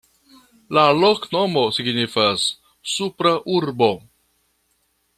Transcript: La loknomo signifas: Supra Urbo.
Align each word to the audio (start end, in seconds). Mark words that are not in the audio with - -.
La 0.77 0.85
loknomo 1.01 1.65
signifas: 1.77 2.47
Supra 2.97 3.37
Urbo. 3.59 3.95